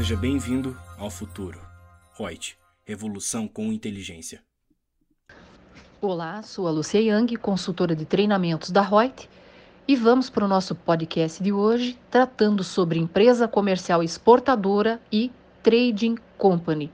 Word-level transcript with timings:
Seja 0.00 0.16
bem-vindo 0.16 0.74
ao 0.96 1.10
futuro. 1.10 1.60
Reut, 2.18 2.56
revolução 2.86 3.46
com 3.46 3.70
inteligência. 3.70 4.42
Olá, 6.00 6.42
sou 6.42 6.66
a 6.66 6.70
Lucia 6.70 7.02
Yang, 7.02 7.36
consultora 7.36 7.94
de 7.94 8.06
treinamentos 8.06 8.70
da 8.70 8.80
Reut, 8.80 9.28
e 9.86 9.94
vamos 9.94 10.30
para 10.30 10.42
o 10.42 10.48
nosso 10.48 10.74
podcast 10.74 11.42
de 11.42 11.52
hoje 11.52 11.98
tratando 12.10 12.64
sobre 12.64 12.98
empresa 12.98 13.46
comercial 13.46 14.02
exportadora 14.02 14.98
e 15.12 15.30
trading 15.62 16.16
company. 16.38 16.90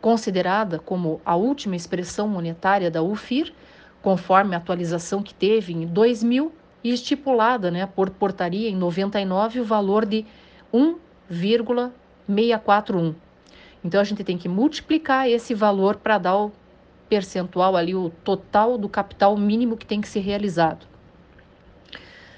considerada 0.00 0.78
como 0.78 1.20
a 1.24 1.36
última 1.36 1.76
expressão 1.76 2.26
monetária 2.26 2.90
da 2.90 3.02
UFIR 3.02 3.52
conforme 4.02 4.54
a 4.54 4.58
atualização 4.58 5.22
que 5.22 5.32
teve 5.34 5.72
em 5.72 5.86
2000 5.86 6.52
e 6.82 6.92
estipulada 6.92 7.70
né, 7.70 7.86
por 7.86 8.10
portaria 8.10 8.68
em 8.68 8.76
99 8.76 9.60
o 9.60 9.64
valor 9.64 10.04
de 10.06 10.24
1,641. 10.72 13.14
Então 13.84 14.00
a 14.00 14.04
gente 14.04 14.24
tem 14.24 14.38
que 14.38 14.48
multiplicar 14.48 15.28
esse 15.28 15.54
valor 15.54 15.96
para 15.96 16.18
dar 16.18 16.36
o 16.36 16.52
percentual 17.08 17.76
ali, 17.76 17.94
o 17.94 18.10
total 18.22 18.76
do 18.76 18.88
capital 18.88 19.36
mínimo 19.36 19.76
que 19.76 19.86
tem 19.86 20.00
que 20.00 20.08
ser 20.08 20.20
realizado. 20.20 20.86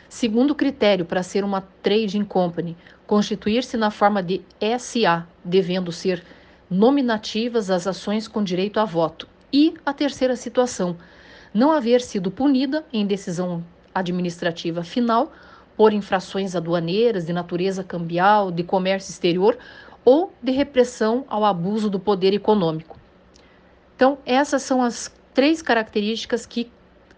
Segundo 0.09 0.55
critério 0.55 1.05
para 1.05 1.23
ser 1.23 1.45
uma 1.45 1.63
trading 1.83 2.25
company, 2.25 2.77
constituir-se 3.07 3.77
na 3.77 3.91
forma 3.91 4.23
de 4.23 4.43
SA, 4.79 5.27
devendo 5.45 5.93
ser 5.93 6.25
nominativas 6.69 7.71
as 7.71 7.87
ações 7.87 8.29
com 8.29 8.43
direito 8.43 8.79
a 8.79 8.85
voto. 8.85 9.29
E 9.53 9.75
a 9.85 9.93
terceira 9.93 10.37
situação, 10.37 10.97
não 11.53 11.73
haver 11.73 12.01
sido 12.01 12.31
punida 12.31 12.85
em 12.93 13.07
decisão 13.07 13.65
administrativa 13.95 14.83
final 14.83 15.33
por 15.77 15.93
infrações 15.93 16.55
aduaneiras 16.55 17.27
de 17.27 17.33
natureza 17.33 17.83
cambial, 17.83 18.51
de 18.51 18.63
comércio 18.63 19.11
exterior 19.11 19.59
ou 20.05 20.33
de 20.43 20.53
repressão 20.53 21.25
ao 21.29 21.45
abuso 21.45 21.91
do 21.91 21.99
poder 21.99 22.33
econômico. 22.33 22.99
Então, 23.97 24.19
essas 24.25 24.63
são 24.63 24.83
as 24.83 25.13
três 25.35 25.61
características 25.61 26.47
que 26.47 26.71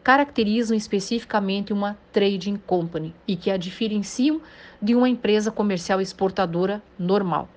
caracterizam 0.03 0.77
especificamente 0.77 1.73
uma 1.73 1.97
trading 2.13 2.57
company 2.57 3.15
e 3.27 3.37
que 3.37 3.51
a 3.51 3.57
diferenciam 3.57 4.41
de 4.81 4.95
uma 4.95 5.09
empresa 5.09 5.51
comercial 5.51 6.01
exportadora 6.01 6.83
normal. 6.99 7.49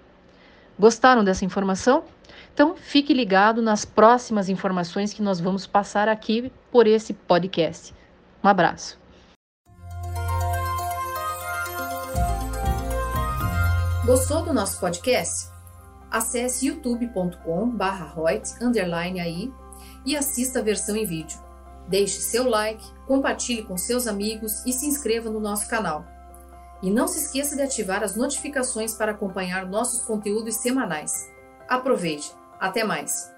Gostaram 0.78 1.23
dessa 1.23 1.45
informação? 1.45 2.03
Então, 2.55 2.75
fique 2.77 3.13
ligado 3.13 3.61
nas 3.61 3.83
próximas 3.83 4.47
informações 4.47 5.11
que 5.11 5.21
nós 5.21 5.41
vamos 5.41 5.67
passar 5.67 6.07
aqui 6.07 6.49
por 6.71 6.88
esse 6.88 7.13
podcast. 7.13 7.93
Um 8.41 8.47
abraço. 8.47 8.97
Gostou 14.05 14.41
do 14.41 14.53
nosso 14.53 14.79
podcast? 14.79 15.49
Acesse 16.09 16.67
youtube.com/royts_aí 16.67 19.53
e 20.05 20.16
assista 20.16 20.59
a 20.59 20.63
versão 20.63 20.95
em 20.95 21.05
vídeo. 21.05 21.37
Deixe 21.89 22.22
seu 22.22 22.49
like, 22.49 22.85
compartilhe 23.05 23.63
com 23.63 23.75
seus 23.75 24.07
amigos 24.07 24.66
e 24.66 24.72
se 24.72 24.87
inscreva 24.87 25.29
no 25.29 25.41
nosso 25.41 25.67
canal. 25.67 26.05
E 26.81 26.89
não 26.89 27.05
se 27.05 27.19
esqueça 27.19 27.57
de 27.57 27.63
ativar 27.63 28.01
as 28.01 28.16
notificações 28.16 28.93
para 28.93 29.11
acompanhar 29.11 29.66
nossos 29.66 30.05
conteúdos 30.05 30.55
semanais. 30.55 31.11
Aproveite! 31.67 32.44
Até 32.59 32.83
mais! 32.83 33.34